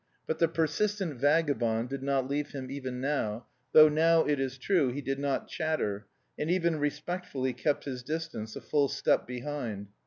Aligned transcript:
But 0.25 0.39
the 0.39 0.47
persistent 0.47 1.13
vagabond 1.17 1.89
did 1.89 2.01
not 2.01 2.27
leave 2.27 2.53
him 2.53 2.71
even 2.71 2.99
now, 3.01 3.45
though 3.71 3.87
now, 3.87 4.25
it 4.25 4.39
is 4.39 4.57
true, 4.57 4.89
he 4.91 4.99
did 4.99 5.19
not 5.19 5.47
chatter, 5.47 6.07
and 6.39 6.49
even 6.49 6.79
respectfully 6.79 7.53
kept 7.53 7.83
his 7.85 8.01
distance, 8.01 8.55
a 8.55 8.61
full 8.61 8.87
step 8.87 9.27
behind. 9.27 9.89